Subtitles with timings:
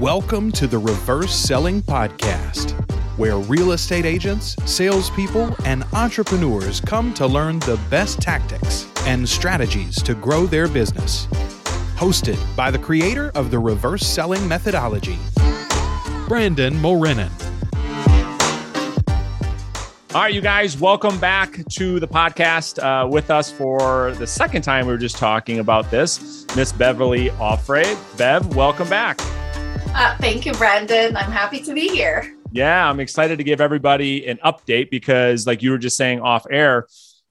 [0.00, 2.72] Welcome to the Reverse Selling Podcast,
[3.16, 10.02] where real estate agents, salespeople, and entrepreneurs come to learn the best tactics and strategies
[10.02, 11.26] to grow their business.
[11.96, 15.16] Hosted by the creator of the Reverse Selling Methodology,
[16.28, 17.30] Brandon Mulrenin.
[20.14, 24.60] All right, you guys, welcome back to the podcast uh, with us for the second
[24.60, 24.86] time.
[24.86, 26.44] We were just talking about this.
[26.54, 27.96] Miss Beverly Offray.
[28.18, 29.18] Bev, welcome back.
[29.98, 31.16] Uh, thank you, Brandon.
[31.16, 32.36] I'm happy to be here.
[32.52, 36.46] Yeah, I'm excited to give everybody an update because, like you were just saying off
[36.50, 36.86] air,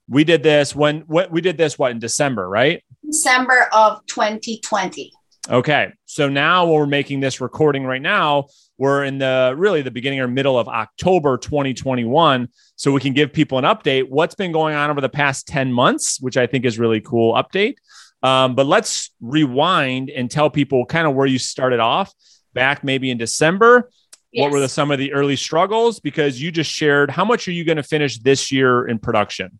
[0.10, 2.84] we did this when what we did this what in December, right?
[3.06, 5.14] December of 2020.
[5.48, 8.48] Okay, so now we're making this recording right now,
[8.80, 12.50] we're in the really the beginning or middle of October 2021.
[12.78, 14.10] So we can give people an update.
[14.10, 17.36] What's been going on over the past 10 months, which I think is really cool
[17.36, 17.76] update.
[18.24, 22.12] Um, but let's rewind and tell people kind of where you started off
[22.56, 23.92] back maybe in December.
[24.32, 24.42] Yes.
[24.42, 26.00] What were the, some of the early struggles?
[26.00, 29.60] Because you just shared how much are you going to finish this year in production?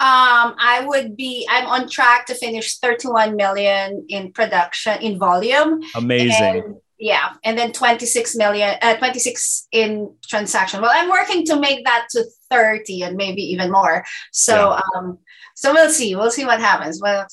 [0.00, 5.82] Um, I would be, I'm on track to finish 31 million in production in volume.
[5.94, 6.62] Amazing.
[6.64, 11.84] And yeah and then 26 million uh, 26 in transaction well i'm working to make
[11.86, 14.80] that to 30 and maybe even more so yeah.
[14.96, 15.18] um
[15.56, 17.26] so we'll see we'll see what happens well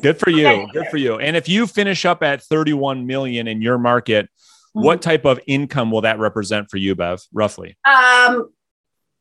[0.00, 3.60] good for you good for you and if you finish up at 31 million in
[3.60, 4.84] your market mm-hmm.
[4.84, 8.50] what type of income will that represent for you bev roughly um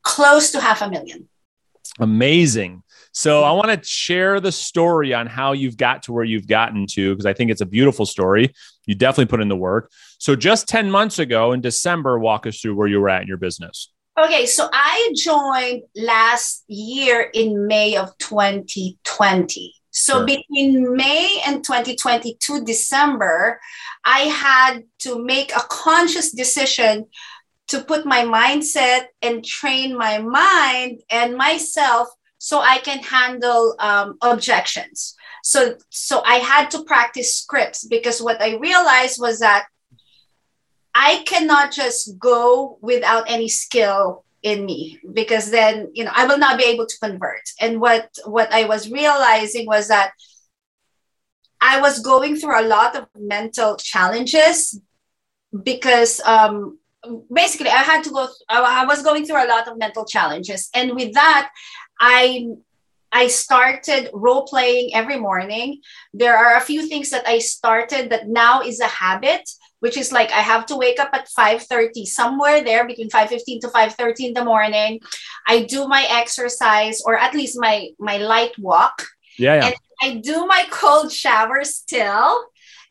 [0.04, 1.28] close to half a million
[2.00, 6.48] amazing so I want to share the story on how you've got to where you've
[6.48, 8.54] gotten to because I think it's a beautiful story.
[8.86, 9.92] You definitely put in the work.
[10.18, 13.28] So just 10 months ago in December, walk us through where you were at in
[13.28, 13.92] your business.
[14.18, 19.74] Okay, so I joined last year in May of 2020.
[19.92, 20.26] So sure.
[20.26, 23.60] between May and 2022 December,
[24.04, 27.08] I had to make a conscious decision
[27.68, 32.08] to put my mindset and train my mind and myself
[32.38, 35.16] so I can handle um, objections.
[35.44, 39.68] So, so I had to practice scripts because what I realized was that
[40.94, 46.38] I cannot just go without any skill in me because then you know I will
[46.38, 47.44] not be able to convert.
[47.60, 50.12] And what what I was realizing was that
[51.60, 54.80] I was going through a lot of mental challenges
[55.64, 56.80] because um,
[57.32, 58.28] basically I had to go.
[58.50, 61.52] I was going through a lot of mental challenges, and with that,
[62.00, 62.48] I
[63.12, 65.82] I started role playing every morning.
[66.14, 69.50] There are a few things that I started that now is a habit,
[69.82, 73.68] which is like I have to wake up at 5:30 somewhere there between 5:15 to
[73.68, 75.02] 5:30 in the morning.
[75.46, 79.08] I do my exercise or at least my my light walk.
[79.38, 79.66] Yeah, yeah.
[79.66, 82.46] And I do my cold shower still.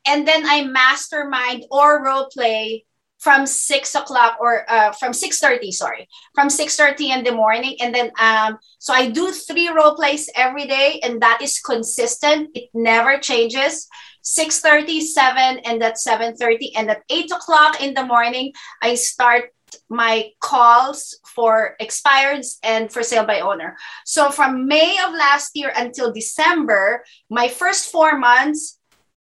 [0.06, 2.84] And then I mastermind or role play
[3.20, 6.08] from six o'clock or uh, from 6.30 sorry.
[6.34, 10.66] From 6.30 in the morning and then um, so i do three role plays every
[10.66, 12.50] day and that is consistent.
[12.54, 13.88] It never changes.
[14.24, 19.52] 6.30 7 and at 7.30 and at 8 o'clock in the morning i start
[19.88, 23.76] my calls for expireds and for sale by owner.
[24.04, 28.78] So from may of last year until december my first four months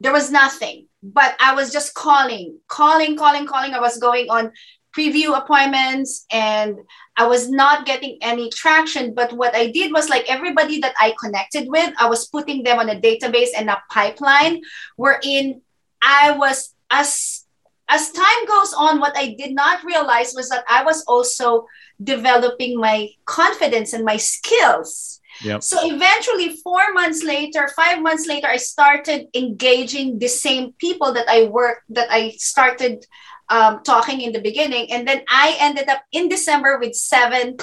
[0.00, 3.74] there was nothing but I was just calling, calling, calling, calling.
[3.74, 4.52] I was going on
[4.96, 6.76] preview appointments and
[7.16, 9.14] I was not getting any traction.
[9.14, 12.78] But what I did was like everybody that I connected with, I was putting them
[12.78, 14.60] on a database and a pipeline
[14.96, 15.62] wherein
[16.02, 17.44] I was as
[17.88, 21.66] as time goes on, what I did not realize was that I was also
[22.02, 25.20] developing my confidence and my skills.
[25.44, 25.62] Yep.
[25.62, 31.28] So eventually, four months later, five months later, I started engaging the same people that
[31.28, 33.04] I worked, that I started
[33.48, 34.92] um, talking in the beginning.
[34.92, 37.56] And then I ended up in December with seven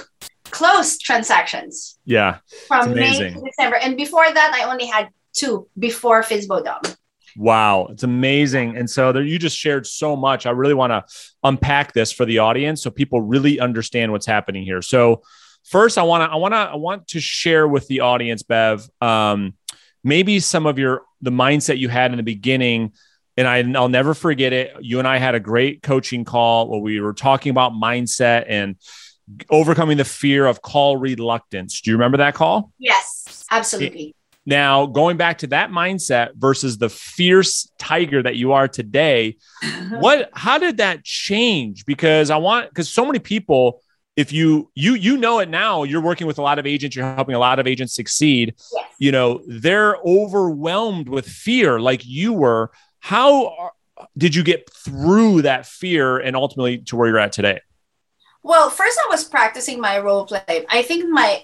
[0.45, 1.97] closed transactions.
[2.05, 2.37] Yeah.
[2.67, 3.77] From May to December.
[3.77, 6.95] And before that, I only had two before FSBODOM.
[7.37, 8.75] Wow, it's amazing.
[8.75, 10.45] And so there, you just shared so much.
[10.45, 11.05] I really want to
[11.43, 14.81] unpack this for the audience so people really understand what's happening here.
[14.81, 15.21] So
[15.65, 18.87] first i want to i want to i want to share with the audience bev
[19.01, 19.53] um,
[20.03, 22.91] maybe some of your the mindset you had in the beginning
[23.37, 24.75] and I, i'll never forget it.
[24.81, 28.75] You and i had a great coaching call where we were talking about mindset and
[29.49, 31.81] overcoming the fear of call reluctance.
[31.81, 32.71] Do you remember that call?
[32.79, 34.15] Yes absolutely.
[34.45, 39.37] Now going back to that mindset versus the fierce tiger that you are today
[39.91, 41.85] what how did that change?
[41.85, 43.81] Because i want because so many people
[44.19, 47.15] if you you you know it now you're working with a lot of agents you're
[47.15, 48.85] helping a lot of agents succeed yes.
[48.97, 53.71] you know they're overwhelmed with fear like you were how
[54.17, 57.61] did you get through that fear and ultimately to where you're at today?
[58.43, 60.65] Well, first I was practicing my role play.
[60.69, 61.43] I think my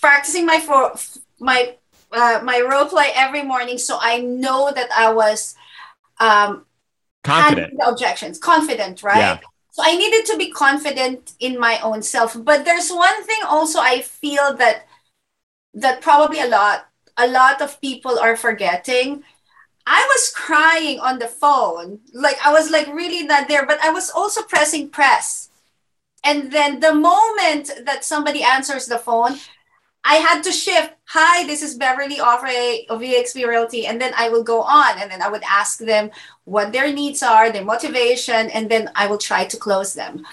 [0.00, 0.94] practicing my for
[1.40, 1.76] my
[2.12, 5.56] uh, my role play every morning, so I know that I was
[6.20, 6.64] um,
[7.24, 7.80] confident.
[7.84, 9.18] Objections, confident, right?
[9.18, 9.38] Yeah.
[9.74, 12.36] So I needed to be confident in my own self.
[12.38, 14.86] But there's one thing also I feel that
[15.74, 16.86] that probably a lot
[17.16, 19.24] a lot of people are forgetting.
[19.84, 21.98] I was crying on the phone.
[22.14, 25.50] Like I was like really not there, but I was also pressing press.
[26.22, 29.38] And then the moment that somebody answers the phone,
[30.04, 30.92] I had to shift.
[31.06, 33.86] Hi, this is Beverly Offray of EXP Realty.
[33.86, 36.10] And then I will go on and then I would ask them
[36.44, 40.26] what their needs are, their motivation, and then I will try to close them.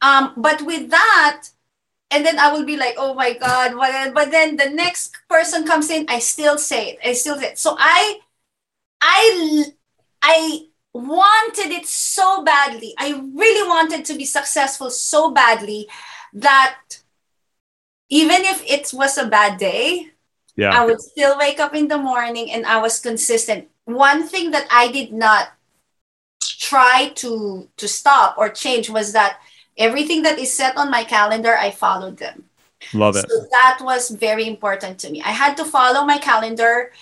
[0.00, 1.48] Um, but with that,
[2.10, 3.74] and then I will be like, oh my God?
[4.12, 6.98] But then the next person comes in, I still say it.
[7.04, 7.58] I still say it.
[7.58, 8.18] So I,
[9.00, 9.64] I,
[10.20, 12.94] I wanted it so badly.
[12.98, 15.88] I really wanted to be successful so badly
[16.34, 16.76] that
[18.12, 20.12] even if it was a bad day,
[20.54, 20.68] yeah.
[20.68, 23.68] I would still wake up in the morning and I was consistent.
[23.86, 25.48] One thing that I did not
[26.60, 29.40] try to to stop or change was that
[29.78, 32.44] everything that is set on my calendar, I followed them.
[32.92, 33.24] Love it.
[33.30, 35.22] So that was very important to me.
[35.24, 36.92] I had to follow my calendar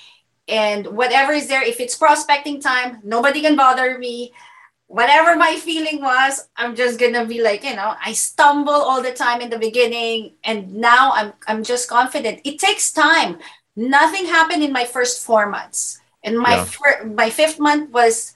[0.47, 4.33] and whatever is there, if it's prospecting time, nobody can bother me
[4.91, 9.13] whatever my feeling was, I'm just gonna be like, you know, I stumble all the
[9.13, 12.41] time in the beginning, and now I'm I'm just confident.
[12.45, 13.39] It takes time.
[13.77, 16.65] Nothing happened in my first four months, and my yeah.
[16.65, 18.35] fir- my fifth month was,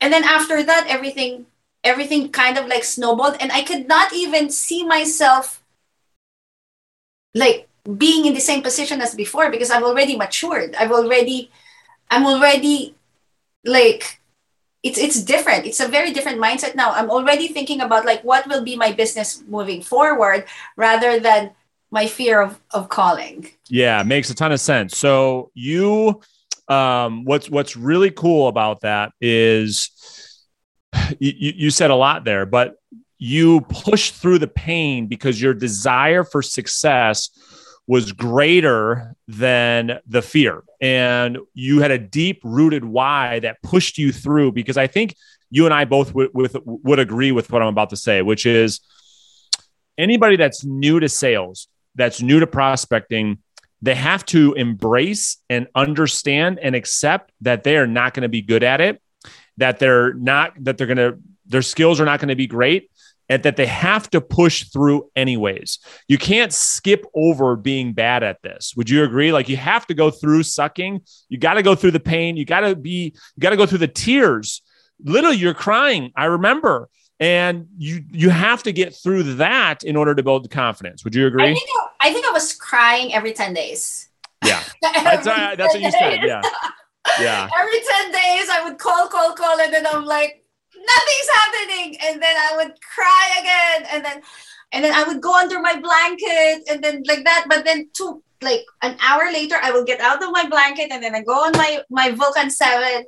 [0.00, 1.46] and then after that, everything
[1.84, 5.62] everything kind of like snowballed, and I could not even see myself
[7.34, 10.74] like being in the same position as before because I've already matured.
[10.74, 11.50] I've already,
[12.10, 12.94] I'm already
[13.64, 14.18] like
[14.82, 15.66] it's it's different.
[15.66, 16.92] It's a very different mindset now.
[16.92, 20.46] I'm already thinking about like what will be my business moving forward
[20.76, 21.52] rather than
[21.90, 23.48] my fear of of calling.
[23.68, 24.98] Yeah makes a ton of sense.
[24.98, 26.20] So you
[26.68, 29.90] um what's what's really cool about that is
[31.18, 32.76] you, you said a lot there but
[33.18, 37.30] you push through the pain because your desire for success
[37.86, 40.62] was greater than the fear.
[40.80, 45.16] And you had a deep rooted why that pushed you through because I think
[45.50, 48.46] you and I both w- with, would agree with what I'm about to say, which
[48.46, 48.80] is
[49.98, 53.38] anybody that's new to sales, that's new to prospecting,
[53.82, 58.42] they have to embrace and understand and accept that they are not going to be
[58.42, 59.02] good at it,
[59.56, 62.91] that they're not, that they're going to, their skills are not going to be great
[63.32, 65.78] and that they have to push through anyways.
[66.06, 68.74] You can't skip over being bad at this.
[68.76, 69.32] Would you agree?
[69.32, 71.00] Like you have to go through sucking.
[71.30, 72.36] You got to go through the pain.
[72.36, 74.60] You got to be, you got to go through the tears.
[75.02, 76.12] Literally, you're crying.
[76.14, 76.90] I remember.
[77.20, 81.02] And you you have to get through that in order to build the confidence.
[81.04, 81.44] Would you agree?
[81.44, 84.10] I think I, I think I was crying every 10 days.
[84.44, 84.62] Yeah.
[84.82, 86.18] that's, that's what you said.
[86.22, 86.42] Yeah.
[87.18, 87.48] Yeah.
[87.60, 90.41] Every 10 days I would call, call, call, and then I'm like,
[90.86, 91.96] nothing's happening.
[92.04, 93.88] And then i would cry again.
[93.92, 94.22] And then
[94.72, 97.46] and then i would go under my blanket and then like that.
[97.48, 101.02] But then two like an hour later i will get out of my blanket and
[101.02, 103.04] then i go on my my vulcan 7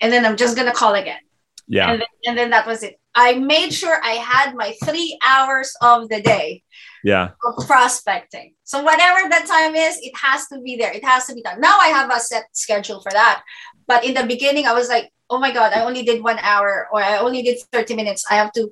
[0.00, 1.20] and then i'm just gonna call again.
[1.68, 1.90] Yeah.
[1.90, 2.98] And then, and then that was it.
[3.14, 6.62] I made sure i had my three hours of the day
[7.04, 7.30] yeah.
[7.44, 8.54] of prospecting.
[8.64, 10.92] So whatever that time is it has to be there.
[10.92, 11.60] It has to be done.
[11.60, 13.42] Now i have a set schedule for that.
[13.86, 16.88] But in the beginning i was like oh my god i only did one hour
[16.92, 18.24] or i only did 30 minutes.
[18.30, 18.70] I have to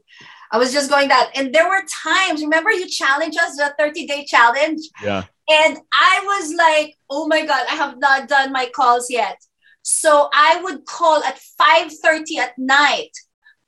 [0.52, 1.30] i was just going that.
[1.34, 4.82] And there were times remember you challenged us the 30 day challenge?
[5.02, 5.24] Yeah.
[5.48, 9.38] And i was like oh my god i have not done my calls yet.
[9.82, 13.14] So i would call at 5.30 at night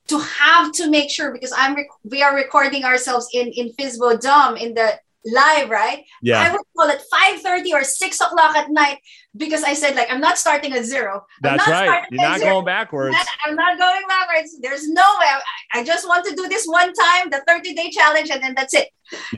[0.09, 4.21] to have to make sure because i'm rec- we are recording ourselves in in Fizbo
[4.21, 4.89] Dome in the
[5.25, 6.05] live, right?
[6.21, 6.41] Yeah.
[6.41, 8.99] I would call it 5:30 or 6 o'clock at night
[9.37, 11.25] because I said, like, I'm not starting at zero.
[11.41, 12.05] That's right.
[12.11, 12.55] You're not zero.
[12.55, 13.17] going backwards.
[13.47, 14.59] I'm not, going backwards.
[14.61, 15.27] There's no way.
[15.73, 18.89] I, just want to do this one time, the 30-day challenge, and then that's it.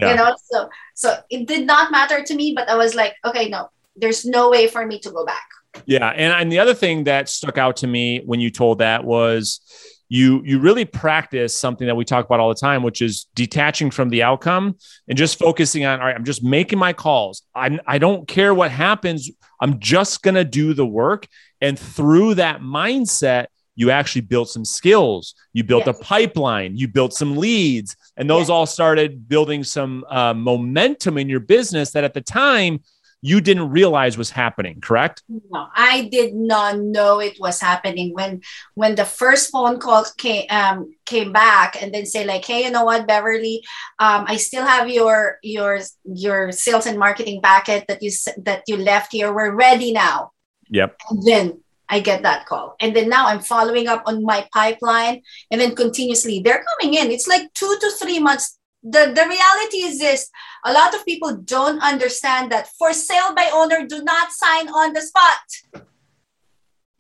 [0.01, 0.11] Yeah.
[0.11, 3.49] You know, so so it did not matter to me, but I was like, okay,
[3.49, 5.47] no, there's no way for me to go back.
[5.87, 6.09] Yeah.
[6.09, 9.61] And, and the other thing that stuck out to me when you told that was
[10.09, 13.91] you you really practice something that we talk about all the time which is detaching
[13.91, 14.77] from the outcome
[15.09, 17.43] and just focusing on all right i'm just making my calls.
[17.55, 19.31] I'm i don't care what happens.
[19.61, 21.27] I'm just going to do the work.
[21.61, 23.47] And through that mindset
[23.77, 25.35] you actually built some skills.
[25.53, 25.99] You built yes.
[25.99, 26.77] a pipeline.
[26.77, 27.97] You built some leads.
[28.17, 28.51] And those yes.
[28.51, 32.81] all started building some uh, momentum in your business that at the time
[33.25, 35.23] you didn't realize was happening, correct?
[35.31, 38.43] No, I did not know it was happening when
[38.75, 42.71] when the first phone call came um, came back and then say like, hey, you
[42.71, 43.65] know what, Beverly,
[43.99, 48.13] um, I still have your your your sales and marketing packet that you
[48.45, 49.33] that you left here.
[49.33, 50.33] We're ready now.
[50.69, 50.95] Yep.
[51.09, 52.77] And then I get that call.
[52.79, 57.11] And then now I'm following up on my pipeline and then continuously they're coming in.
[57.11, 58.59] It's like two to three months.
[58.85, 60.31] The, the reality is this
[60.65, 64.93] a lot of people don't understand that for sale by owner, do not sign on
[64.93, 65.87] the spot.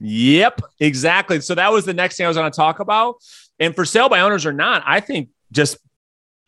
[0.00, 1.40] Yep, exactly.
[1.40, 3.16] So that was the next thing I was going to talk about.
[3.58, 5.78] And for sale by owners or not, I think just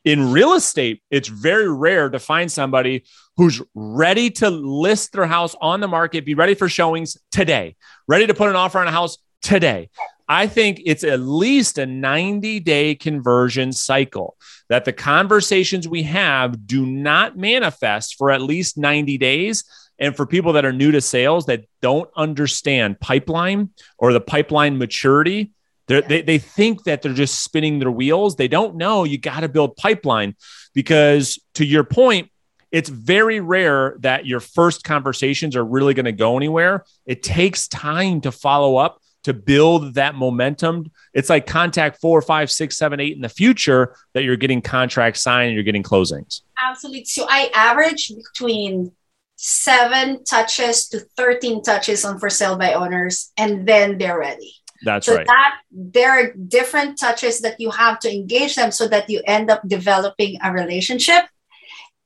[0.05, 3.05] in real estate, it's very rare to find somebody
[3.37, 7.77] who's ready to list their house on the market, be ready for showings today,
[8.09, 9.91] ready to put an offer on a house today.
[10.29, 14.37] I think it's at least a 90 day conversion cycle
[14.69, 19.65] that the conversations we have do not manifest for at least 90 days.
[19.99, 24.79] And for people that are new to sales that don't understand pipeline or the pipeline
[24.79, 25.53] maturity,
[25.87, 28.37] they they think that they're just spinning their wheels.
[28.37, 30.35] They don't know you got to build pipeline
[30.75, 32.31] because, to your point,
[32.73, 36.85] it's very rare that your first conversations are really going to go anywhere.
[37.07, 40.89] It takes time to follow up to build that momentum.
[41.13, 45.21] It's like contact four, five, six, seven, eight in the future that you're getting contracts
[45.21, 46.43] signed and you're getting closings.
[46.63, 47.07] Absolutely.
[47.07, 48.93] So I average between
[49.35, 54.55] seven touches to 13 touches on for sale by owners, and then they're ready.
[54.85, 55.27] That's so right.
[55.27, 59.51] That there are different touches that you have to engage them so that you end
[59.51, 61.25] up developing a relationship.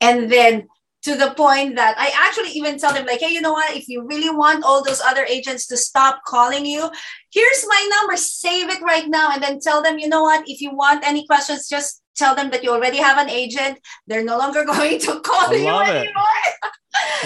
[0.00, 0.68] And then
[1.02, 3.74] to the point that I actually even tell them, like, hey, you know what?
[3.74, 6.90] If you really want all those other agents to stop calling you,
[7.32, 9.30] here's my number, save it right now.
[9.32, 10.44] And then tell them, you know what?
[10.46, 13.78] If you want any questions, just tell them that you already have an agent.
[14.06, 16.24] They're no longer going to call you anymore.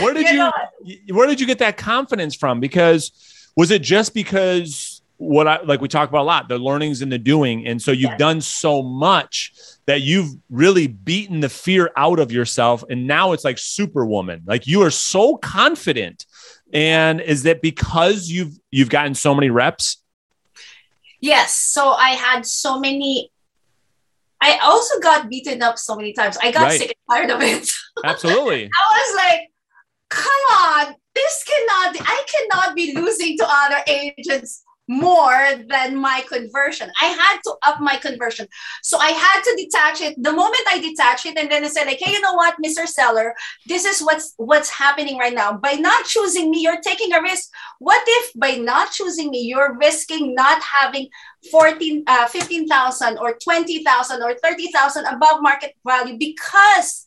[0.01, 0.51] where did you,
[0.83, 2.61] you where did you get that confidence from?
[2.61, 3.11] Because
[3.57, 7.11] was it just because what I like we talk about a lot, the learnings and
[7.11, 7.67] the doing.
[7.67, 8.19] And so you've yes.
[8.19, 9.53] done so much
[9.87, 12.85] that you've really beaten the fear out of yourself.
[12.89, 14.43] And now it's like superwoman.
[14.47, 16.27] Like you are so confident.
[16.73, 20.03] And is that because you've you've gotten so many reps?
[21.21, 21.55] Yes.
[21.55, 23.31] So I had so many
[24.41, 26.37] I also got beaten up so many times.
[26.37, 26.79] I got right.
[26.79, 27.71] sick and tired of it.
[28.05, 28.65] Absolutely.
[28.65, 29.51] I was like,
[30.11, 36.91] come on, this cannot, I cannot be losing to other agents more than my conversion.
[37.01, 38.47] I had to up my conversion.
[38.83, 40.23] So I had to detach it.
[40.23, 42.87] The moment I detach it and then I said like, hey, you know what, Mr.
[42.87, 43.35] Seller,
[43.67, 45.57] this is what's what's happening right now.
[45.57, 47.51] By not choosing me, you're taking a risk.
[47.79, 51.09] What if by not choosing me, you're risking not having
[51.51, 57.04] 14 uh, 15,000 or 20,000 or 30,000 above market value because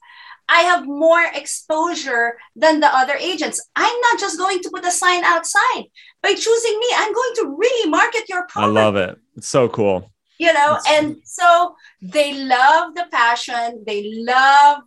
[0.49, 3.65] I have more exposure than the other agents.
[3.75, 5.83] I'm not just going to put a sign outside.
[6.23, 8.77] By choosing me, I'm going to really market your product.
[8.77, 9.19] I love it.
[9.35, 10.11] It's so cool.
[10.39, 13.83] You know, and so they love the passion.
[13.85, 14.83] They love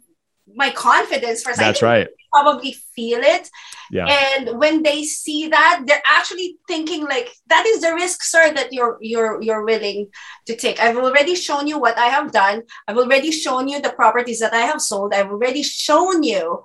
[0.54, 2.08] my confidence for That's right.
[2.32, 3.50] Probably feel it.
[3.90, 4.06] Yeah.
[4.06, 8.72] And when they see that, they're actually thinking like that is the risk, sir, that
[8.72, 10.08] you're you're you're willing
[10.46, 10.80] to take.
[10.80, 12.62] I've already shown you what I have done.
[12.86, 15.12] I've already shown you the properties that I have sold.
[15.12, 16.62] I've already shown you.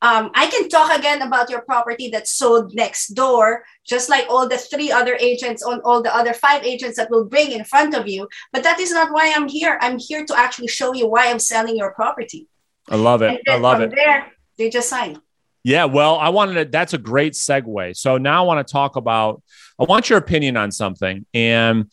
[0.00, 4.48] Um, I can talk again about your property that's sold next door, just like all
[4.48, 7.96] the three other agents on all the other five agents that will bring in front
[7.96, 8.28] of you.
[8.52, 9.76] But that is not why I'm here.
[9.80, 12.46] I'm here to actually show you why I'm selling your property.
[12.88, 13.40] I love it.
[13.48, 13.90] I love it.
[13.94, 15.20] There, they just signed.
[15.64, 17.96] Yeah, well, I wanted to, that's a great segue.
[17.96, 19.42] So now I want to talk about,
[19.78, 21.26] I want your opinion on something.
[21.34, 21.90] And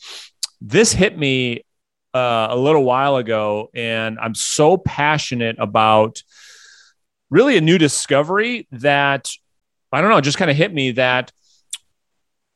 [0.61, 1.63] this hit me
[2.13, 6.21] uh, a little while ago, and I'm so passionate about
[7.29, 9.29] really a new discovery that
[9.91, 11.31] I don't know, just kind of hit me that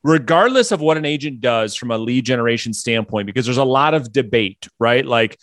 [0.04, 3.94] regardless of what an agent does from a lead generation standpoint, because there's a lot
[3.94, 5.06] of debate, right?
[5.06, 5.38] Like,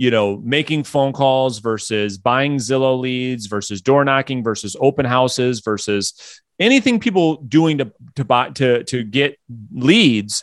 [0.00, 5.60] you know, making phone calls versus buying Zillow leads versus door knocking versus open houses
[5.60, 9.38] versus anything people doing to to buy to to get
[9.70, 10.42] leads.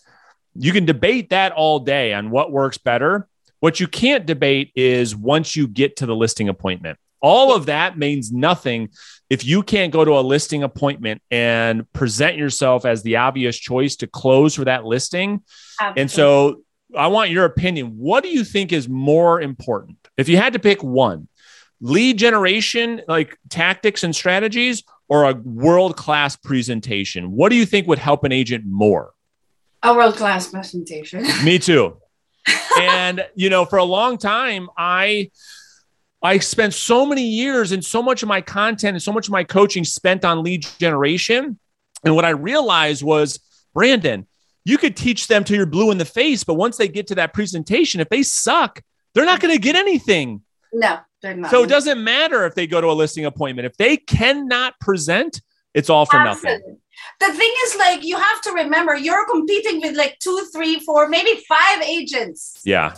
[0.54, 3.28] You can debate that all day on what works better.
[3.60, 7.00] What you can't debate is once you get to the listing appointment.
[7.20, 8.90] All of that means nothing
[9.28, 13.96] if you can't go to a listing appointment and present yourself as the obvious choice
[13.98, 15.42] to close for that listing.
[15.82, 16.02] Absolutely.
[16.02, 16.62] And so
[16.96, 17.98] I want your opinion.
[17.98, 19.98] What do you think is more important?
[20.16, 21.28] If you had to pick one,
[21.82, 27.32] lead generation, like tactics and strategies, or a world class presentation?
[27.32, 29.12] What do you think would help an agent more?
[29.84, 31.26] A world class presentation.
[31.44, 31.98] Me too.
[32.80, 35.32] and, you know, for a long time, I,
[36.22, 39.32] I spent so many years and so much of my content and so much of
[39.32, 41.60] my coaching spent on lead generation.
[42.04, 43.40] And what I realized was,
[43.74, 44.28] Brandon,
[44.68, 47.16] you could teach them till you're blue in the face, but once they get to
[47.16, 48.82] that presentation, if they suck,
[49.14, 50.42] they're not going to get anything.
[50.74, 51.52] No, they're not.
[51.52, 53.66] So it doesn't matter if they go to a listing appointment.
[53.66, 55.42] If they cannot present,
[55.74, 56.60] it's all for Absolutely.
[56.60, 56.80] nothing.
[57.22, 61.08] The thing is, like, you have to remember you're competing with like two, three, four,
[61.08, 62.62] maybe five agents.
[62.66, 62.96] Yeah.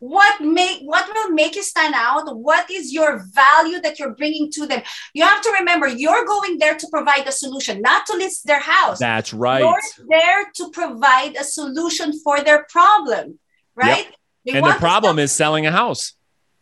[0.00, 2.36] What make what will make you stand out?
[2.36, 4.82] What is your value that you're bringing to them?
[5.12, 8.60] You have to remember you're going there to provide a solution, not to list their
[8.60, 9.00] house.
[9.00, 9.60] That's right.
[9.60, 13.40] You're there to provide a solution for their problem,
[13.74, 14.06] right?
[14.44, 16.14] They and the problem is selling a house.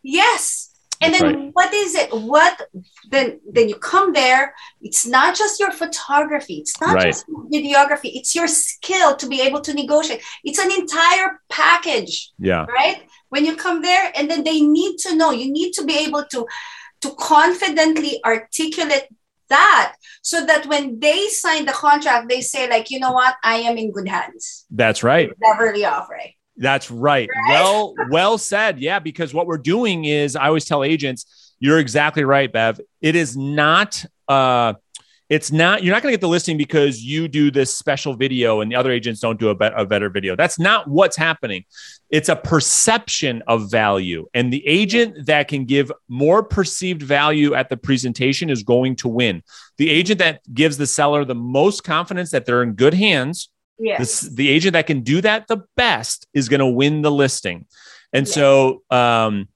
[0.02, 0.70] Yes.
[1.00, 2.10] And That's then what is it?
[2.12, 2.60] What
[3.10, 7.06] then then you come there, it's not just your photography, it's not Right.
[7.06, 10.22] just videography, it's your skill to be able to negotiate.
[10.44, 12.64] It's an entire package, Yeah.
[12.64, 13.02] right?
[13.28, 16.24] When you come there and then they need to know, you need to be able
[16.32, 16.46] to
[17.02, 19.08] to confidently articulate
[19.48, 23.56] that so that when they sign the contract, they say, like, you know what, I
[23.56, 24.64] am in good hands.
[24.70, 25.28] That's right.
[25.38, 26.35] Beverly Offray.
[26.56, 27.28] That's right.
[27.28, 27.52] Right?
[27.52, 28.78] Well, well said.
[28.78, 32.80] Yeah, because what we're doing is I always tell agents, you're exactly right, Bev.
[33.00, 34.74] It is not uh
[35.28, 38.60] it's not you're not going to get the listing because you do this special video
[38.60, 40.36] and the other agents don't do a, bet- a better video.
[40.36, 41.64] That's not what's happening.
[42.10, 47.68] It's a perception of value and the agent that can give more perceived value at
[47.68, 49.42] the presentation is going to win.
[49.78, 53.98] The agent that gives the seller the most confidence that they're in good hands Yes.
[53.98, 57.66] this, the agent that can do that the best is going to win the listing.
[58.12, 59.48] And so, um,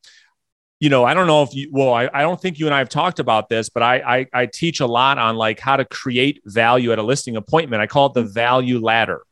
[0.80, 2.78] you know, I don't know if you, well, I, I don't think you and I
[2.78, 5.84] have talked about this, but I, I, I teach a lot on like how to
[5.84, 7.82] create value at a listing appointment.
[7.82, 9.22] I call it the value ladder.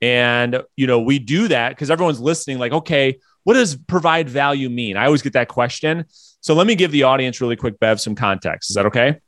[0.00, 4.68] And, you know, we do that because everyone's listening, like, okay, what does provide value
[4.68, 4.96] mean?
[4.96, 6.04] I always get that question.
[6.40, 8.70] So let me give the audience really quick, Bev, some context.
[8.70, 9.20] Is that okay?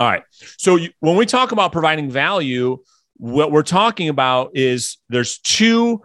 [0.00, 0.22] All right.
[0.58, 2.78] So you, when we talk about providing value,
[3.16, 6.02] what we're talking about is there's two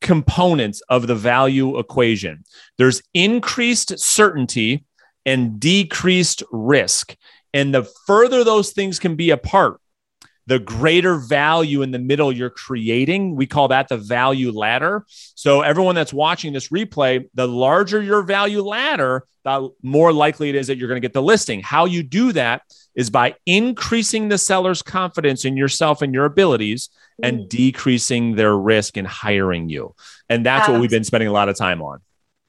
[0.00, 2.44] components of the value equation.
[2.78, 4.84] There's increased certainty
[5.24, 7.16] and decreased risk.
[7.52, 9.80] And the further those things can be apart
[10.46, 13.34] the greater value in the middle you're creating.
[13.34, 15.04] We call that the value ladder.
[15.08, 20.54] So everyone that's watching this replay the larger your value ladder the more likely it
[20.54, 21.60] is that you're going to get the listing.
[21.60, 22.62] How you do that
[22.96, 26.88] is by increasing the seller's confidence in yourself and your abilities
[27.22, 29.94] and decreasing their risk in hiring you.
[30.28, 32.00] And that's what we've been spending a lot of time on.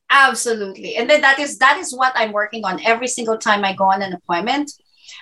[0.10, 0.95] Absolutely.
[0.95, 3.86] And then that is that is what I'm working on every single time I go
[3.86, 4.71] on an appointment.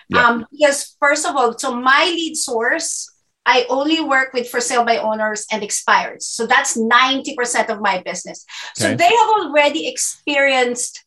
[0.10, 0.24] Yeah.
[0.24, 3.12] Um, because first of all, so my lead source,
[3.48, 6.24] I only work with for sale by owners and expireds.
[6.24, 8.46] So that's 90% of my business.
[8.76, 11.04] So they have already experienced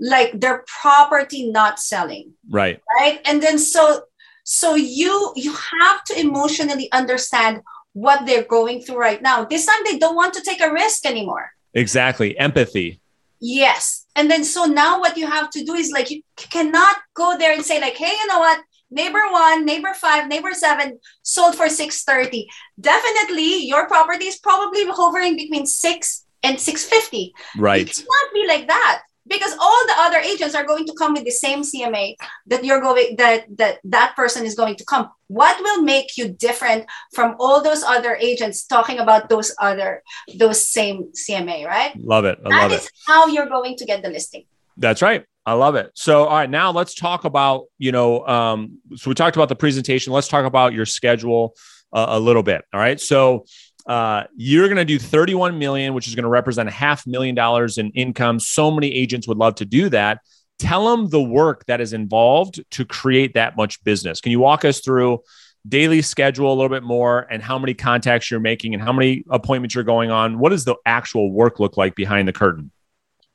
[0.00, 2.32] like their property not selling.
[2.50, 2.80] Right.
[2.98, 3.20] right?
[3.24, 4.02] And then so
[4.44, 7.60] so you you have to emotionally understand
[7.92, 9.44] what they're going through right now.
[9.44, 11.50] This time they don't want to take a risk anymore.
[11.74, 12.36] Exactly.
[12.38, 13.00] Empathy.
[13.40, 14.06] yes.
[14.14, 17.52] And then so now what you have to do is like you cannot go there
[17.52, 18.60] and say like hey you know what?
[18.90, 22.46] Neighbor one neighbor five neighbor seven sold for 630
[22.78, 27.88] definitely your property is probably hovering between 6 and 650 Right.
[27.88, 29.00] it cannot be like that
[29.32, 32.14] because all the other agents are going to come with the same CMA
[32.46, 35.10] that you're going that that that person is going to come.
[35.28, 40.02] What will make you different from all those other agents talking about those other
[40.36, 41.92] those same CMA, right?
[41.96, 42.38] Love it.
[42.44, 42.92] I That love is it.
[43.06, 44.44] how you're going to get the listing.
[44.76, 45.24] That's right.
[45.44, 45.90] I love it.
[45.94, 49.56] So, all right, now let's talk about, you know, um, so we talked about the
[49.56, 50.12] presentation.
[50.12, 51.56] Let's talk about your schedule
[51.92, 52.64] uh, a little bit.
[52.72, 53.00] All right.
[53.00, 53.44] So,
[53.86, 57.34] uh, you're going to do 31 million, which is going to represent a half million
[57.34, 58.38] dollars in income.
[58.40, 60.20] So many agents would love to do that.
[60.58, 64.20] Tell them the work that is involved to create that much business.
[64.20, 65.20] Can you walk us through
[65.68, 69.24] daily schedule a little bit more and how many contacts you're making and how many
[69.30, 70.38] appointments you're going on?
[70.38, 72.70] What does the actual work look like behind the curtain?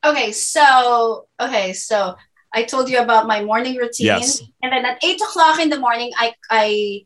[0.05, 2.15] Okay, so okay, so
[2.53, 4.41] I told you about my morning routine, Yes.
[4.61, 7.01] and then at eight o'clock in the morning, I I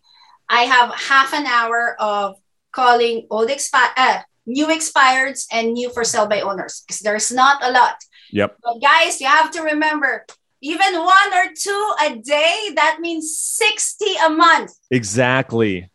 [0.50, 2.36] I have half an hour of
[2.72, 7.64] calling old expi- uh, new expireds and new for sale by owners because there's not
[7.64, 7.96] a lot.
[8.32, 8.58] Yep.
[8.64, 10.26] But guys, you have to remember,
[10.62, 14.72] even one or two a day, that means sixty a month.
[14.90, 15.90] Exactly.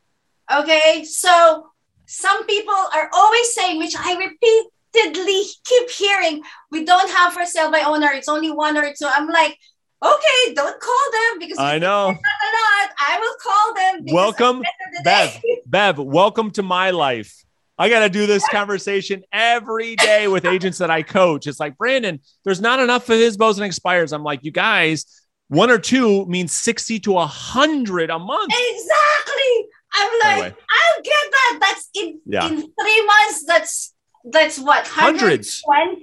[0.53, 1.71] Okay, so
[2.07, 7.71] some people are always saying, which I repeatedly keep hearing, we don't have for sale
[7.71, 8.11] by owner.
[8.13, 9.09] It's only one or two.
[9.09, 9.59] I'm like,
[10.03, 12.11] okay, don't call them because I know.
[12.11, 12.91] not.
[12.99, 14.15] I will call them.
[14.15, 15.43] Welcome, the end of the Bev.
[15.67, 17.45] Bev, welcome to my life.
[17.79, 21.47] I got to do this conversation every day with agents that I coach.
[21.47, 24.13] It's like, Brandon, there's not enough of FSBOs and expires.
[24.13, 25.05] I'm like, you guys,
[25.49, 28.53] one or two means 60 to 100 a month.
[28.53, 29.69] Exactly.
[29.93, 30.55] I'm like, anyway.
[30.71, 31.59] I'll get that.
[31.61, 32.47] That's in, yeah.
[32.47, 33.45] in three months.
[33.47, 33.95] That's
[34.27, 35.63] that's what hundreds.
[35.63, 36.01] 20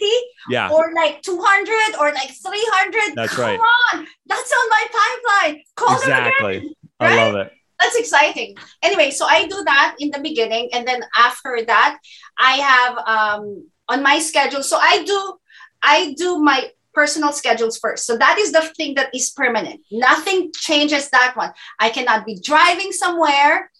[0.50, 0.70] yeah.
[0.70, 3.60] Or like 200 or like 300 that's Come right.
[3.60, 5.64] on that's on my pipeline.
[5.76, 7.12] Call exactly again, right?
[7.12, 7.52] i love it.
[7.80, 8.56] That's exciting.
[8.82, 12.00] Anyway so i do that in the beginning and then after that
[12.40, 14.64] i have um on my schedule.
[14.64, 15.34] So i do
[15.82, 18.06] i do my personal schedules first.
[18.06, 19.82] So that is the thing that is permanent.
[19.92, 21.52] Nothing changes that one.
[21.80, 23.72] I cannot be driving somewhere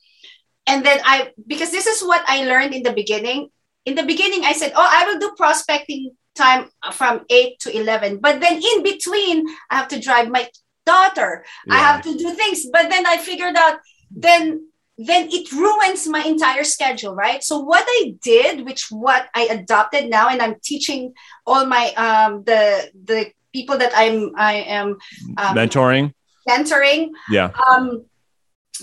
[0.66, 3.50] and then i because this is what i learned in the beginning
[3.86, 8.20] in the beginning, I said, oh, I will do prospecting time from 8 to 11.
[8.20, 10.50] But then in between, I have to drive my
[10.86, 11.46] daughter.
[11.68, 11.76] Yeah.
[11.76, 12.66] I have to do things.
[12.72, 13.80] But then I figured out
[14.16, 14.68] then
[14.98, 17.44] then it ruins my entire schedule, right?
[17.44, 21.14] So what I did, which what I adopted now, and I'm teaching
[21.48, 24.98] all my um the the people that I'm I am
[25.38, 26.14] um, mentoring.
[26.48, 27.10] Mentoring.
[27.30, 27.52] Yeah.
[27.70, 28.06] Um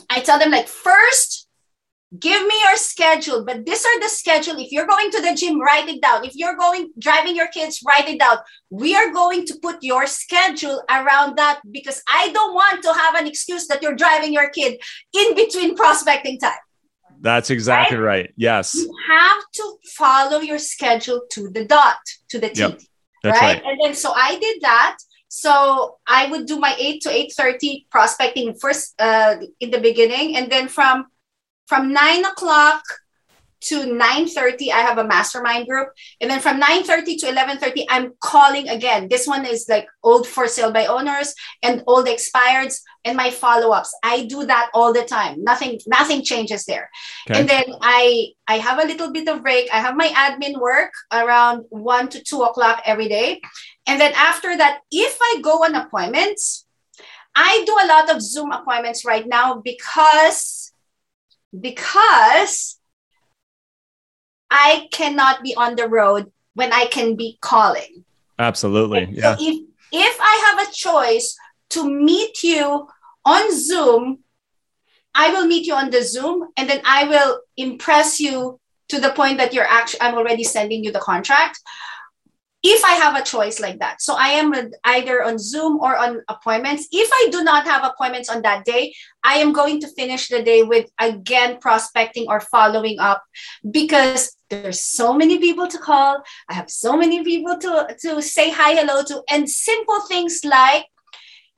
[0.08, 1.39] I tell them like first
[2.18, 5.60] give me your schedule but these are the schedule if you're going to the gym
[5.60, 8.36] write it down if you're going driving your kids write it down
[8.68, 13.14] we are going to put your schedule around that because i don't want to have
[13.14, 14.80] an excuse that you're driving your kid
[15.12, 16.58] in between prospecting time
[17.20, 18.34] that's exactly right, right.
[18.36, 22.80] yes you have to follow your schedule to the dot to the t yep.
[23.22, 23.40] Right?
[23.40, 24.96] right and then so i did that
[25.32, 30.36] so I would do my 8 to 8.30 prospecting first uh, in the beginning.
[30.36, 31.06] And then from
[31.70, 32.82] from 9 o'clock
[33.68, 35.88] to 9.30 i have a mastermind group.
[36.20, 39.06] And then from 9.30 to 11.30 i'm calling again.
[39.08, 43.94] This one is like old for sale by owners and old expireds and my follow-ups.
[44.02, 45.44] I do that all the time.
[45.50, 46.88] Nothing nothing changes there.
[47.28, 47.38] Okay.
[47.38, 47.66] and then
[47.98, 48.04] i
[48.48, 49.70] i have a little bit of break.
[49.72, 53.40] I have my admin work around 1 to 2 o'clock every day.
[53.86, 56.66] And then after that if i go on appointments
[57.36, 60.69] i do a lot of zoom appointments right now because
[61.58, 62.78] because
[64.50, 68.04] I cannot be on the road when I can be calling.
[68.38, 69.08] Absolutely.
[69.12, 69.36] Yeah.
[69.38, 71.36] If if I have a choice
[71.70, 72.88] to meet you
[73.24, 74.20] on Zoom,
[75.14, 78.58] I will meet you on the Zoom and then I will impress you
[78.88, 81.60] to the point that you're actually I'm already sending you the contract
[82.62, 84.02] if I have a choice like that.
[84.02, 84.52] So I am
[84.84, 86.88] either on Zoom or on appointments.
[86.92, 88.94] If I do not have appointments on that day,
[89.24, 93.22] I am going to finish the day with again prospecting or following up
[93.70, 96.22] because there's so many people to call.
[96.48, 100.84] I have so many people to, to say hi, hello to, and simple things like,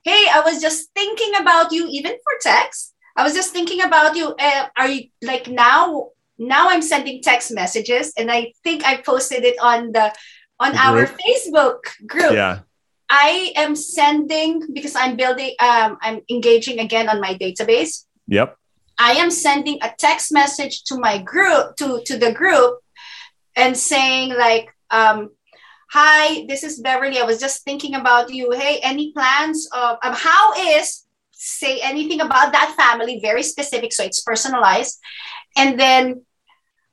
[0.05, 2.95] hey, I was just thinking about you, even for text.
[3.17, 4.35] I was just thinking about you.
[4.39, 6.11] Uh, are you like now?
[6.39, 10.13] Now I'm sending text messages, and I think I posted it on the
[10.63, 12.33] on our Facebook group.
[12.33, 12.61] Yeah.
[13.11, 18.07] I am sending because I'm building um I'm engaging again on my database.
[18.29, 18.57] Yep.
[18.99, 22.79] I am sending a text message to my group to to the group
[23.57, 25.31] and saying like um
[25.91, 30.15] hi this is Beverly I was just thinking about you hey any plans of um,
[30.15, 35.01] how is say anything about that family very specific so it's personalized
[35.57, 36.25] and then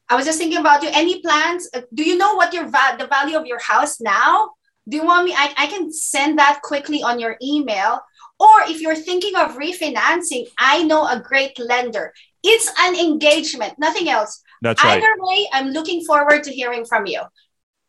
[0.09, 0.89] I was just thinking about you.
[0.91, 1.69] Any plans?
[1.73, 4.49] Uh, do you know what your va- the value of your house now?
[4.87, 5.33] Do you want me?
[5.37, 8.01] I, I can send that quickly on your email.
[8.39, 12.13] Or if you're thinking of refinancing, I know a great lender.
[12.43, 14.41] It's an engagement, nothing else.
[14.61, 14.97] That's right.
[14.97, 17.21] Either way, I'm looking forward to hearing from you.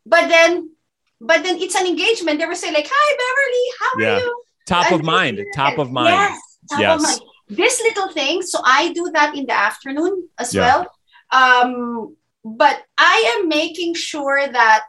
[0.05, 0.71] But then,
[1.19, 2.39] but then it's an engagement.
[2.39, 4.15] They will say like, "Hi, Beverly, how yeah.
[4.15, 5.43] are you?" Top of mind.
[5.55, 6.13] Top of mind.
[6.13, 6.41] Yes.
[6.69, 6.95] Top yes.
[6.95, 7.21] of mind.
[7.49, 8.41] This little thing.
[8.43, 10.61] So I do that in the afternoon as yeah.
[10.61, 10.91] well
[11.31, 14.85] um, but I am making sure that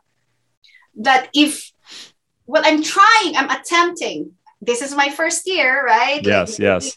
[0.96, 1.72] that if
[2.46, 4.32] well, I'm trying, I'm attempting.
[4.60, 6.24] This is my first year, right?
[6.24, 6.96] Yes, yes.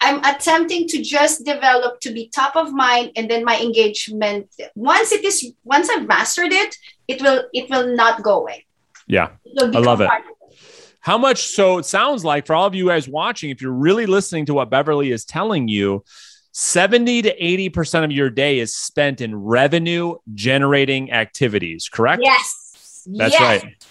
[0.00, 5.12] I'm attempting to just develop to be top of mind and then my engagement once
[5.12, 6.76] it is once I've mastered it,
[7.08, 8.66] it will it will not go away.
[9.06, 9.30] Yeah.
[9.60, 10.10] I love it.
[11.00, 14.06] How much so it sounds like for all of you guys watching, if you're really
[14.06, 16.02] listening to what Beverly is telling you,
[16.56, 22.22] 70 to 80% of your day is spent in revenue generating activities, correct?
[22.24, 23.02] Yes.
[23.12, 23.64] That's yes.
[23.64, 23.84] right.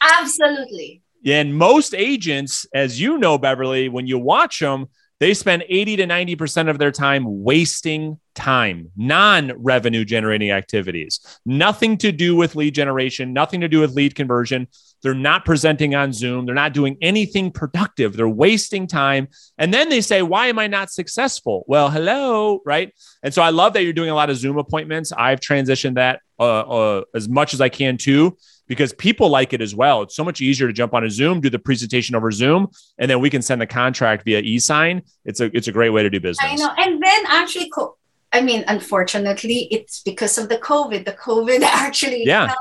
[0.00, 1.02] Absolutely.
[1.26, 4.86] And most agents, as you know, Beverly, when you watch them,
[5.18, 11.96] they spend 80 to 90% of their time wasting time, non revenue generating activities, nothing
[11.98, 14.68] to do with lead generation, nothing to do with lead conversion.
[15.02, 16.46] They're not presenting on Zoom.
[16.46, 18.16] They're not doing anything productive.
[18.16, 19.28] They're wasting time.
[19.56, 21.64] And then they say, Why am I not successful?
[21.66, 22.92] Well, hello, right?
[23.22, 25.12] And so I love that you're doing a lot of Zoom appointments.
[25.12, 29.60] I've transitioned that uh, uh, as much as I can too because people like it
[29.60, 30.02] as well.
[30.02, 33.10] It's so much easier to jump on a Zoom, do the presentation over Zoom, and
[33.10, 35.02] then we can send the contract via e-sign.
[35.24, 36.50] It's a it's a great way to do business.
[36.50, 36.72] I know.
[36.76, 37.70] And then actually,
[38.32, 41.04] I mean, unfortunately, it's because of the COVID.
[41.04, 42.54] The COVID actually yeah.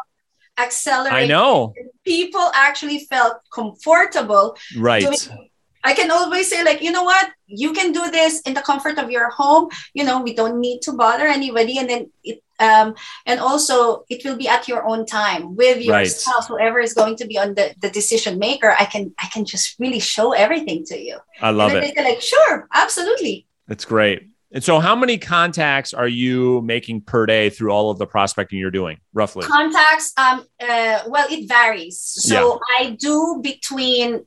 [0.57, 1.17] accelerated.
[1.17, 1.73] I know.
[2.05, 4.57] People actually felt comfortable.
[4.77, 5.03] Right.
[5.03, 5.49] Doing,
[5.85, 7.29] I can always say, like, you know what?
[7.47, 9.69] You can do this in the comfort of your home.
[9.93, 11.77] You know, we don't need to bother anybody.
[11.77, 12.95] And then it um,
[13.25, 16.07] and also it will be at your own time with your Right.
[16.07, 19.43] spouse whoever is going to be on the, the decision maker i can i can
[19.43, 21.93] just really show everything to you I love and it.
[21.95, 24.29] they're like sure absolutely That's great.
[24.53, 28.57] And so, how many contacts are you making per day through all of the prospecting
[28.57, 29.43] you're doing, roughly?
[29.45, 34.23] contacts um uh, well it varies so i do between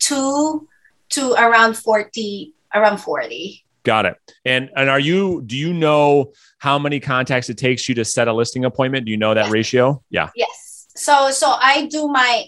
[0.00, 0.68] 22
[1.10, 4.16] to around 40 around 40 Got it.
[4.44, 5.40] And and are you?
[5.46, 9.06] Do you know how many contacts it takes you to set a listing appointment?
[9.06, 9.52] Do you know that Yes.
[9.52, 10.02] ratio?
[10.10, 10.28] Yeah.
[10.36, 12.44] yes so so i do my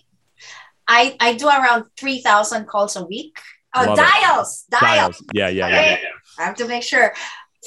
[0.88, 3.38] i i do around 3000 calls a week
[3.74, 5.22] oh Love dials dials Dials.
[5.32, 5.48] Yeah.
[5.48, 5.68] Yeah.
[5.68, 5.80] Yeah.
[5.94, 6.02] Okay.
[6.38, 7.14] I have to make sure.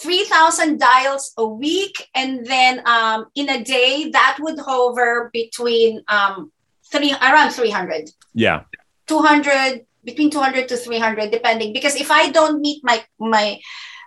[0.04, 2.10] 3,000 dials a week.
[2.14, 6.52] And then um, in a day, that would hover between um,
[6.92, 8.64] three, around 300, Yeah.
[9.08, 11.74] 200, between 200 to 300, depending.
[11.74, 13.60] Because if I don't meet my, my,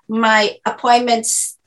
[0.08, 1.58] my appointments,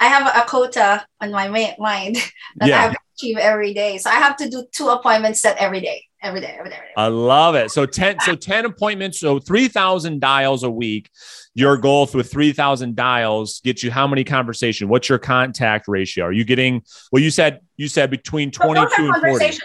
[0.00, 2.16] I have a quota on my mind
[2.56, 3.98] that I have to achieve every day.
[3.98, 6.76] So I have to do two appointments set every day, every day, every day.
[6.76, 6.94] Every day.
[6.96, 7.70] I love it.
[7.70, 11.10] So 10 so 10 appointments, so 3000 dials a week.
[11.52, 14.88] Your goal with 3000 dials gets you how many conversation?
[14.88, 16.24] What's your contact ratio?
[16.24, 16.82] Are you getting
[17.12, 19.58] Well, you said you said between So those 22 are and 40.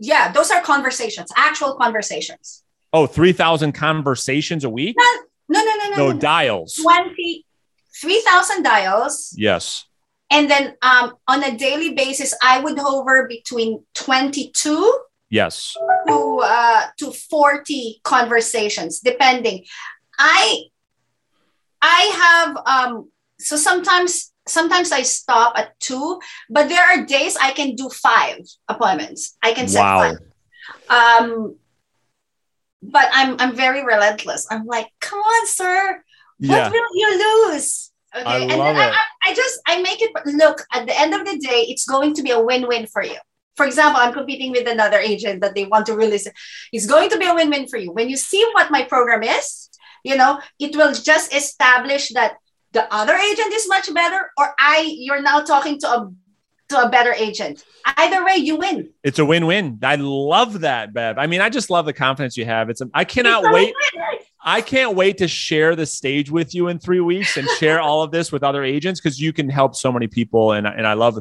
[0.00, 2.64] Yeah, those are conversations, actual conversations.
[2.92, 4.96] Oh, 3000 conversations a week?
[4.98, 5.04] No,
[5.48, 5.90] no, no, no.
[5.90, 6.18] No, no, no.
[6.18, 6.74] dials.
[6.74, 7.44] 20,
[8.00, 9.34] 3,000 dials.
[9.36, 9.84] Yes.
[10.30, 15.76] And then um, on a daily basis, I would hover between 22 Yes.
[16.08, 19.64] to, uh, to 40 conversations, depending.
[20.18, 20.62] I,
[21.82, 27.52] I have, um, so sometimes, sometimes I stop at two, but there are days I
[27.52, 29.36] can do five appointments.
[29.42, 29.98] I can set Wow.
[30.00, 30.18] five.
[30.90, 31.56] Um,
[32.82, 34.46] but I'm, I'm very relentless.
[34.50, 36.02] I'm like, come on, sir.
[36.38, 36.70] Yeah.
[36.70, 37.92] what will you lose?
[38.16, 38.24] Okay.
[38.24, 38.80] I and love then it.
[38.80, 41.86] I, I, I just I make it look at the end of the day, it's
[41.86, 43.16] going to be a win-win for you.
[43.56, 46.26] For example, I'm competing with another agent that they want to release.
[46.72, 47.92] It's going to be a win-win for you.
[47.92, 49.68] When you see what my program is,
[50.02, 52.36] you know, it will just establish that
[52.72, 56.12] the other agent is much better, or I you're now talking to a
[56.70, 57.64] to a better agent.
[57.84, 58.90] Either way, you win.
[59.02, 59.80] It's a win-win.
[59.82, 61.18] I love that, Bev.
[61.18, 62.70] I mean, I just love the confidence you have.
[62.70, 63.74] It's I cannot It's wait.
[64.42, 68.02] I can't wait to share the stage with you in three weeks and share all
[68.02, 70.52] of this with other agents because you can help so many people.
[70.52, 71.18] And, and I love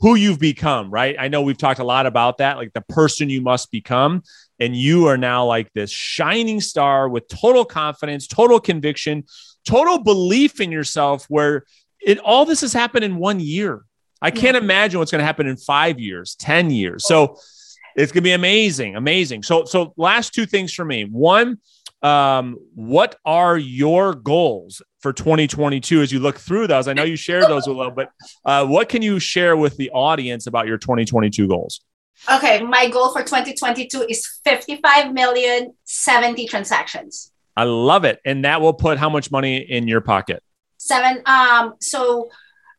[0.00, 1.16] who you've become, right?
[1.18, 4.22] I know we've talked a lot about that, like the person you must become.
[4.60, 9.24] And you are now like this shining star with total confidence, total conviction,
[9.64, 11.64] total belief in yourself, where
[12.00, 13.82] it all this has happened in one year.
[14.22, 17.06] I can't imagine what's going to happen in five years, 10 years.
[17.06, 17.38] So
[17.96, 19.42] it's going to be amazing, amazing.
[19.42, 21.04] So, so last two things for me.
[21.04, 21.58] One,
[22.02, 26.88] um, what are your goals for 2022 as you look through those?
[26.88, 28.10] I know you shared those a little, but
[28.44, 31.80] uh, what can you share with the audience about your 2022 goals?
[32.32, 37.32] Okay, my goal for 2022 is 55 million 70 transactions.
[37.56, 40.42] I love it, and that will put how much money in your pocket?
[40.78, 42.30] Seven um so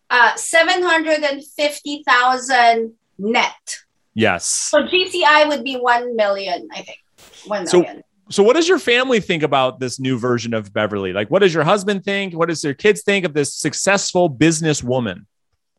[0.10, 3.77] uh 750,000 net.
[4.13, 4.45] Yes.
[4.45, 6.97] So GCI would be 1 million, I think.
[7.45, 8.04] 1 So- million.
[8.30, 11.12] So, what does your family think about this new version of Beverly?
[11.12, 12.34] Like, what does your husband think?
[12.34, 15.25] What does their kids think of this successful businesswoman?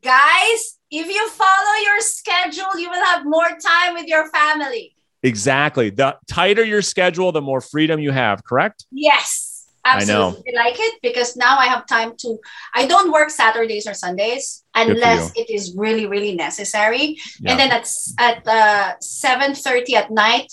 [0.02, 4.94] Guys, if you follow your schedule, you will have more time with your family.
[5.22, 5.90] Exactly.
[5.90, 8.44] The tighter your schedule, the more freedom you have.
[8.44, 8.86] Correct?
[8.90, 9.48] Yes.
[9.84, 10.44] Absolutely.
[10.56, 12.38] I like it because now I have time to
[12.72, 17.18] I don't work Saturdays or Sundays unless it is really really necessary.
[17.40, 17.50] Yeah.
[17.50, 20.52] And then at at uh, 7:30 at night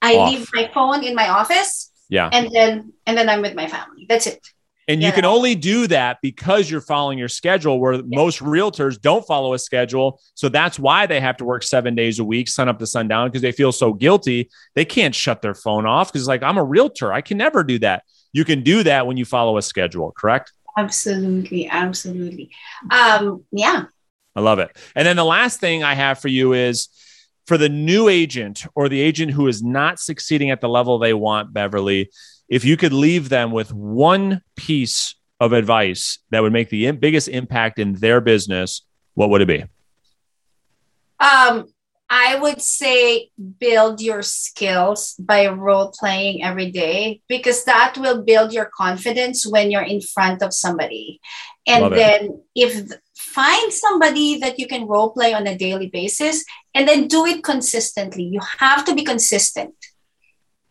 [0.00, 0.30] I Off.
[0.30, 2.28] leave my phone in my office Yeah.
[2.32, 4.06] and then and then I'm with my family.
[4.08, 4.40] That's it.
[4.90, 5.14] And you Yeah.
[5.14, 9.58] can only do that because you're following your schedule, where most realtors don't follow a
[9.58, 10.20] schedule.
[10.34, 13.28] So that's why they have to work seven days a week, sun up to sundown,
[13.28, 14.50] because they feel so guilty.
[14.74, 17.12] They can't shut their phone off because, like, I'm a realtor.
[17.12, 18.02] I can never do that.
[18.32, 20.52] you can do that when you follow a schedule, correct?
[20.78, 21.68] Absolutely.
[21.68, 22.48] Absolutely.
[22.90, 23.84] Um, yeah.
[24.36, 24.70] I love it.
[24.94, 26.88] And then the last thing I have for you is
[27.48, 31.12] for the new agent or the agent who is not succeeding at the level they
[31.12, 32.10] want, Beverly,
[32.50, 37.28] if you could leave them with one piece of advice that would make the biggest
[37.28, 38.82] impact in their business,
[39.14, 39.64] what would it be?
[41.20, 41.72] Um,
[42.10, 48.52] I would say build your skills by role playing every day because that will build
[48.52, 51.20] your confidence when you're in front of somebody.
[51.68, 56.88] And then if find somebody that you can role play on a daily basis and
[56.88, 58.24] then do it consistently.
[58.24, 59.74] You have to be consistent.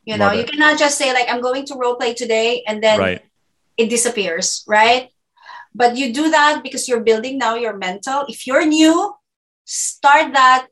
[0.10, 3.00] You know, you cannot just say like I'm going to role play today and then
[3.00, 3.22] right.
[3.78, 5.10] it disappears, right?
[5.76, 8.26] But you do that because you're building now your mental.
[8.28, 9.14] If you're new,
[9.66, 10.68] start that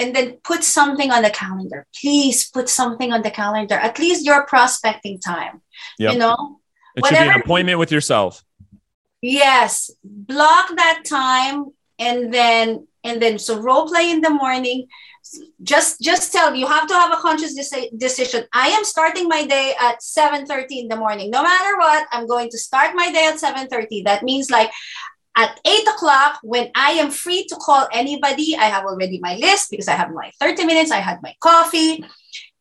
[0.00, 1.86] and then put something on the calendar.
[2.00, 3.74] Please put something on the calendar.
[3.74, 5.62] At least your prospecting time.
[5.98, 6.12] Yep.
[6.12, 6.60] You know,
[6.96, 8.42] it Whatever, should be an appointment with yourself.
[9.22, 11.66] Yes, block that time
[11.98, 14.88] and then and then so role play in the morning.
[15.62, 18.44] Just just tell you have to have a conscious de- decision.
[18.52, 21.30] I am starting my day at 7:30 in the morning.
[21.30, 24.04] No matter what, I'm going to start my day at 7:30.
[24.04, 24.70] That means like
[25.36, 29.70] at 8 o'clock when i am free to call anybody i have already my list
[29.70, 32.04] because i have my 30 minutes i had my coffee